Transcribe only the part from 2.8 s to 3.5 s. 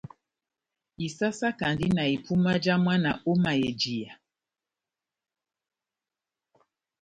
mwana ó